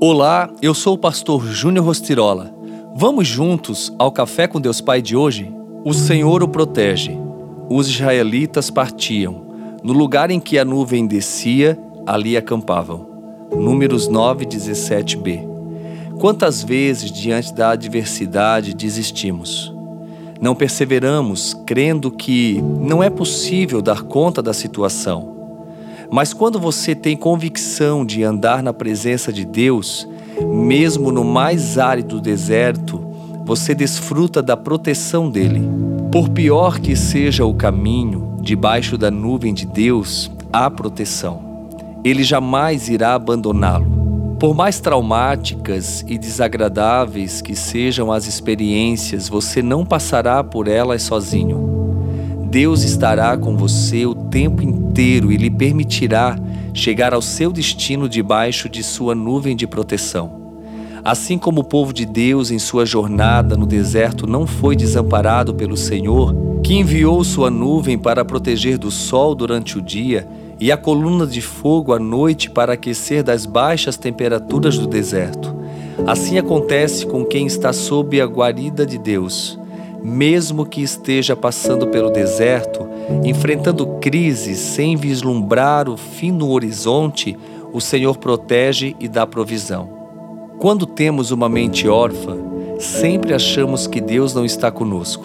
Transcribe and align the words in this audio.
Olá, 0.00 0.50
eu 0.60 0.74
sou 0.74 0.94
o 0.94 0.98
pastor 0.98 1.46
Júnior 1.46 1.86
Rostirola. 1.86 2.52
Vamos 2.96 3.28
juntos 3.28 3.92
ao 3.96 4.10
Café 4.10 4.48
com 4.48 4.60
Deus 4.60 4.80
Pai 4.80 5.00
de 5.00 5.16
hoje? 5.16 5.54
O 5.84 5.94
Senhor 5.94 6.42
o 6.42 6.48
protege. 6.48 7.16
Os 7.70 7.88
israelitas 7.88 8.70
partiam. 8.70 9.46
No 9.82 9.92
lugar 9.92 10.30
em 10.30 10.40
que 10.40 10.58
a 10.58 10.64
nuvem 10.64 11.06
descia, 11.06 11.78
ali 12.06 12.36
acampavam. 12.36 13.06
Números 13.54 14.08
9, 14.08 14.44
17b. 14.44 15.46
Quantas 16.18 16.62
vezes, 16.62 17.10
diante 17.10 17.54
da 17.54 17.70
adversidade, 17.70 18.74
desistimos? 18.74 19.72
Não 20.40 20.54
perseveramos 20.56 21.54
crendo 21.64 22.10
que 22.10 22.60
não 22.80 23.02
é 23.02 23.08
possível 23.08 23.80
dar 23.80 24.02
conta 24.02 24.42
da 24.42 24.52
situação 24.52 25.34
mas 26.14 26.32
quando 26.32 26.60
você 26.60 26.94
tem 26.94 27.16
convicção 27.16 28.06
de 28.06 28.22
andar 28.22 28.62
na 28.62 28.72
presença 28.72 29.32
de 29.32 29.44
Deus, 29.44 30.08
mesmo 30.40 31.10
no 31.10 31.24
mais 31.24 31.76
árido 31.76 32.20
deserto, 32.20 33.04
você 33.44 33.74
desfruta 33.74 34.40
da 34.40 34.56
proteção 34.56 35.28
dele. 35.28 35.68
Por 36.12 36.28
pior 36.28 36.78
que 36.78 36.94
seja 36.94 37.44
o 37.44 37.52
caminho, 37.52 38.36
debaixo 38.40 38.96
da 38.96 39.10
nuvem 39.10 39.52
de 39.52 39.66
Deus 39.66 40.30
há 40.52 40.70
proteção. 40.70 41.68
Ele 42.04 42.22
jamais 42.22 42.88
irá 42.88 43.14
abandoná-lo. 43.14 44.36
Por 44.38 44.54
mais 44.54 44.78
traumáticas 44.78 46.04
e 46.06 46.16
desagradáveis 46.16 47.42
que 47.42 47.56
sejam 47.56 48.12
as 48.12 48.28
experiências, 48.28 49.28
você 49.28 49.60
não 49.60 49.84
passará 49.84 50.44
por 50.44 50.68
elas 50.68 51.02
sozinho. 51.02 51.83
Deus 52.54 52.84
estará 52.84 53.36
com 53.36 53.56
você 53.56 54.06
o 54.06 54.14
tempo 54.14 54.62
inteiro 54.62 55.32
e 55.32 55.36
lhe 55.36 55.50
permitirá 55.50 56.38
chegar 56.72 57.12
ao 57.12 57.20
seu 57.20 57.50
destino 57.50 58.08
debaixo 58.08 58.68
de 58.68 58.80
sua 58.80 59.12
nuvem 59.12 59.56
de 59.56 59.66
proteção. 59.66 60.54
Assim 61.04 61.36
como 61.36 61.62
o 61.62 61.64
povo 61.64 61.92
de 61.92 62.06
Deus 62.06 62.52
em 62.52 62.60
sua 62.60 62.86
jornada 62.86 63.56
no 63.56 63.66
deserto 63.66 64.24
não 64.24 64.46
foi 64.46 64.76
desamparado 64.76 65.52
pelo 65.52 65.76
Senhor, 65.76 66.32
que 66.62 66.74
enviou 66.74 67.24
sua 67.24 67.50
nuvem 67.50 67.98
para 67.98 68.24
proteger 68.24 68.78
do 68.78 68.88
sol 68.88 69.34
durante 69.34 69.76
o 69.76 69.82
dia 69.82 70.24
e 70.60 70.70
a 70.70 70.76
coluna 70.76 71.26
de 71.26 71.40
fogo 71.40 71.92
à 71.92 71.98
noite 71.98 72.48
para 72.48 72.74
aquecer 72.74 73.24
das 73.24 73.46
baixas 73.46 73.96
temperaturas 73.96 74.78
do 74.78 74.86
deserto. 74.86 75.52
Assim 76.06 76.38
acontece 76.38 77.04
com 77.04 77.24
quem 77.24 77.48
está 77.48 77.72
sob 77.72 78.20
a 78.20 78.26
guarida 78.26 78.86
de 78.86 78.96
Deus 78.96 79.58
mesmo 80.04 80.66
que 80.66 80.82
esteja 80.82 81.34
passando 81.34 81.86
pelo 81.86 82.10
deserto, 82.10 82.86
enfrentando 83.24 83.86
crises 84.00 84.58
sem 84.58 84.96
vislumbrar 84.96 85.88
o 85.88 85.96
fim 85.96 86.30
no 86.30 86.50
horizonte, 86.50 87.34
o 87.72 87.80
Senhor 87.80 88.18
protege 88.18 88.94
e 89.00 89.08
dá 89.08 89.26
provisão. 89.26 89.88
Quando 90.58 90.84
temos 90.84 91.30
uma 91.30 91.48
mente 91.48 91.88
órfã, 91.88 92.36
sempre 92.78 93.32
achamos 93.32 93.86
que 93.86 94.00
Deus 94.00 94.34
não 94.34 94.44
está 94.44 94.70
conosco. 94.70 95.24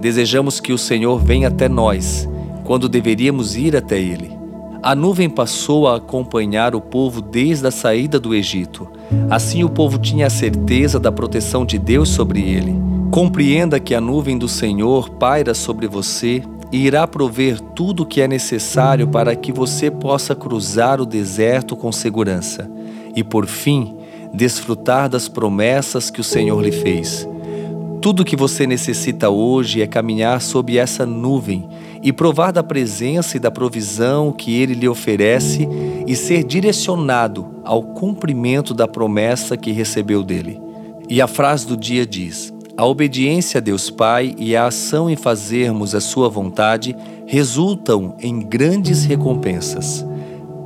Desejamos 0.00 0.58
que 0.58 0.72
o 0.72 0.78
Senhor 0.78 1.18
venha 1.18 1.48
até 1.48 1.68
nós, 1.68 2.26
quando 2.64 2.88
deveríamos 2.88 3.56
ir 3.56 3.76
até 3.76 3.98
Ele. 3.98 4.43
A 4.84 4.94
nuvem 4.94 5.30
passou 5.30 5.88
a 5.88 5.96
acompanhar 5.96 6.74
o 6.74 6.80
povo 6.80 7.22
desde 7.22 7.66
a 7.66 7.70
saída 7.70 8.20
do 8.20 8.34
Egito. 8.34 8.86
Assim 9.30 9.64
o 9.64 9.70
povo 9.70 9.96
tinha 9.96 10.26
a 10.26 10.30
certeza 10.30 11.00
da 11.00 11.10
proteção 11.10 11.64
de 11.64 11.78
Deus 11.78 12.10
sobre 12.10 12.42
ele. 12.42 12.76
Compreenda 13.10 13.80
que 13.80 13.94
a 13.94 14.00
nuvem 14.00 14.36
do 14.36 14.46
Senhor 14.46 15.08
paira 15.08 15.54
sobre 15.54 15.86
você 15.86 16.42
e 16.70 16.84
irá 16.84 17.06
prover 17.06 17.58
tudo 17.58 18.02
o 18.02 18.06
que 18.06 18.20
é 18.20 18.28
necessário 18.28 19.08
para 19.08 19.34
que 19.34 19.50
você 19.50 19.90
possa 19.90 20.34
cruzar 20.34 21.00
o 21.00 21.06
deserto 21.06 21.74
com 21.74 21.90
segurança 21.90 22.70
e, 23.16 23.24
por 23.24 23.46
fim, 23.46 23.96
desfrutar 24.34 25.08
das 25.08 25.28
promessas 25.28 26.10
que 26.10 26.20
o 26.20 26.24
Senhor 26.24 26.62
lhe 26.62 26.72
fez. 26.72 27.26
Tudo 28.04 28.22
que 28.22 28.36
você 28.36 28.66
necessita 28.66 29.30
hoje 29.30 29.80
é 29.80 29.86
caminhar 29.86 30.38
sob 30.42 30.76
essa 30.76 31.06
nuvem 31.06 31.66
e 32.02 32.12
provar 32.12 32.52
da 32.52 32.62
presença 32.62 33.38
e 33.38 33.40
da 33.40 33.50
provisão 33.50 34.30
que 34.30 34.54
ele 34.60 34.74
lhe 34.74 34.86
oferece 34.86 35.66
e 36.06 36.14
ser 36.14 36.44
direcionado 36.44 37.62
ao 37.64 37.82
cumprimento 37.82 38.74
da 38.74 38.86
promessa 38.86 39.56
que 39.56 39.72
recebeu 39.72 40.22
dele. 40.22 40.60
E 41.08 41.18
a 41.22 41.26
frase 41.26 41.66
do 41.66 41.78
dia 41.78 42.04
diz: 42.04 42.52
a 42.76 42.84
obediência 42.84 43.56
a 43.56 43.60
Deus 43.62 43.88
Pai 43.88 44.34
e 44.38 44.54
a 44.54 44.66
ação 44.66 45.08
em 45.08 45.16
fazermos 45.16 45.94
a 45.94 46.00
Sua 46.00 46.28
vontade 46.28 46.94
resultam 47.24 48.16
em 48.20 48.38
grandes 48.38 49.06
recompensas. 49.06 50.04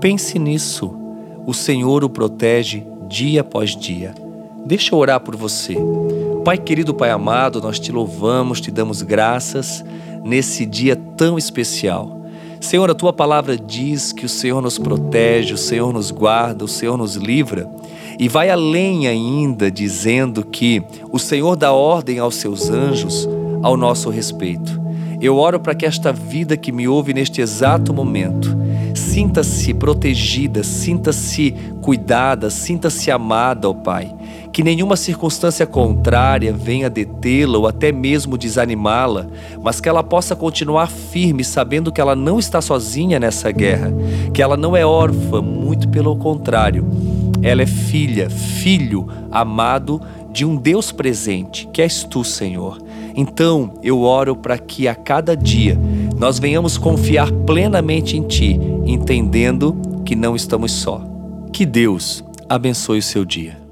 Pense 0.00 0.38
nisso. 0.38 0.90
O 1.46 1.52
Senhor 1.52 2.02
o 2.02 2.08
protege 2.08 2.82
dia 3.06 3.42
após 3.42 3.76
dia. 3.76 4.14
Deixa 4.64 4.94
eu 4.94 4.98
orar 4.98 5.20
por 5.20 5.36
você. 5.36 5.76
Pai 6.46 6.56
querido, 6.56 6.94
Pai 6.94 7.10
amado, 7.10 7.60
nós 7.60 7.80
te 7.80 7.90
louvamos, 7.90 8.60
te 8.60 8.70
damos 8.70 9.02
graças 9.02 9.84
nesse 10.22 10.64
dia 10.64 10.94
tão 10.94 11.36
especial. 11.36 12.20
Senhor, 12.60 12.88
a 12.88 12.94
tua 12.94 13.12
palavra 13.12 13.56
diz 13.56 14.12
que 14.12 14.24
o 14.24 14.28
Senhor 14.28 14.62
nos 14.62 14.78
protege, 14.78 15.54
o 15.54 15.58
Senhor 15.58 15.92
nos 15.92 16.12
guarda, 16.12 16.64
o 16.64 16.68
Senhor 16.68 16.96
nos 16.96 17.16
livra. 17.16 17.68
E 18.16 18.28
vai 18.28 18.48
além 18.48 19.08
ainda, 19.08 19.72
dizendo 19.72 20.44
que 20.44 20.80
o 21.10 21.18
Senhor 21.18 21.56
dá 21.56 21.72
ordem 21.72 22.20
aos 22.20 22.36
seus 22.36 22.70
anjos 22.70 23.28
ao 23.60 23.76
nosso 23.76 24.08
respeito. 24.08 24.80
Eu 25.20 25.38
oro 25.38 25.58
para 25.58 25.74
que 25.74 25.84
esta 25.84 26.12
vida 26.12 26.56
que 26.56 26.70
me 26.70 26.86
ouve 26.86 27.12
neste 27.12 27.40
exato 27.40 27.92
momento 27.92 28.56
sinta-se 28.94 29.74
protegida, 29.74 30.62
sinta-se 30.62 31.52
cuidada, 31.82 32.50
sinta-se 32.50 33.10
amada, 33.10 33.68
ó 33.68 33.74
Pai. 33.74 34.14
Que 34.56 34.62
nenhuma 34.62 34.96
circunstância 34.96 35.66
contrária 35.66 36.50
venha 36.50 36.88
detê-la 36.88 37.58
ou 37.58 37.66
até 37.66 37.92
mesmo 37.92 38.38
desanimá-la, 38.38 39.26
mas 39.62 39.82
que 39.82 39.88
ela 39.88 40.02
possa 40.02 40.34
continuar 40.34 40.86
firme, 40.86 41.44
sabendo 41.44 41.92
que 41.92 42.00
ela 42.00 42.16
não 42.16 42.38
está 42.38 42.62
sozinha 42.62 43.20
nessa 43.20 43.50
guerra, 43.50 43.92
que 44.32 44.40
ela 44.40 44.56
não 44.56 44.74
é 44.74 44.86
órfã, 44.86 45.42
muito 45.42 45.86
pelo 45.90 46.16
contrário 46.16 46.86
ela 47.42 47.62
é 47.62 47.66
filha, 47.66 48.30
filho 48.30 49.06
amado 49.30 50.00
de 50.32 50.44
um 50.44 50.56
Deus 50.56 50.90
presente, 50.90 51.68
que 51.72 51.82
és 51.82 52.02
tu, 52.02 52.24
Senhor. 52.24 52.78
Então 53.14 53.74
eu 53.82 54.00
oro 54.00 54.34
para 54.34 54.58
que 54.58 54.88
a 54.88 54.94
cada 54.94 55.36
dia 55.36 55.78
nós 56.18 56.38
venhamos 56.38 56.76
confiar 56.78 57.30
plenamente 57.30 58.16
em 58.16 58.22
Ti, 58.22 58.58
entendendo 58.84 59.76
que 60.04 60.16
não 60.16 60.34
estamos 60.34 60.72
só. 60.72 61.02
Que 61.52 61.66
Deus 61.66 62.24
abençoe 62.48 62.98
o 62.98 63.02
seu 63.02 63.24
dia. 63.24 63.65